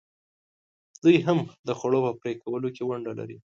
دوی 1.03 1.17
هم 1.25 1.39
د 1.67 1.69
خوړو 1.79 1.99
په 2.05 2.11
پرې 2.19 2.33
کولو 2.43 2.67
کې 2.75 2.83
ونډه 2.87 3.13
لري. 3.19 3.37